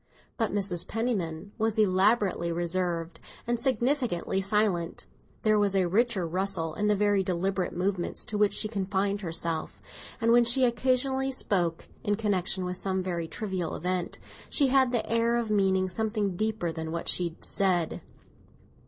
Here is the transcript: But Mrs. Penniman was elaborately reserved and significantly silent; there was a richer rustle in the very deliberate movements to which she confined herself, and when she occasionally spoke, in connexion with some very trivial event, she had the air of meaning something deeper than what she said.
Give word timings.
But 0.35 0.51
Mrs. 0.51 0.87
Penniman 0.87 1.51
was 1.59 1.77
elaborately 1.77 2.51
reserved 2.51 3.19
and 3.45 3.59
significantly 3.59 4.41
silent; 4.41 5.05
there 5.43 5.59
was 5.59 5.75
a 5.75 5.85
richer 5.87 6.25
rustle 6.27 6.73
in 6.73 6.87
the 6.87 6.95
very 6.95 7.21
deliberate 7.21 7.71
movements 7.77 8.25
to 8.25 8.37
which 8.39 8.53
she 8.53 8.67
confined 8.67 9.21
herself, 9.21 9.79
and 10.19 10.31
when 10.31 10.43
she 10.43 10.65
occasionally 10.65 11.31
spoke, 11.31 11.87
in 12.03 12.15
connexion 12.15 12.65
with 12.65 12.77
some 12.77 13.03
very 13.03 13.27
trivial 13.27 13.75
event, 13.75 14.17
she 14.49 14.69
had 14.69 14.91
the 14.91 15.07
air 15.07 15.35
of 15.35 15.51
meaning 15.51 15.87
something 15.87 16.35
deeper 16.35 16.71
than 16.71 16.91
what 16.91 17.07
she 17.07 17.37
said. 17.41 18.01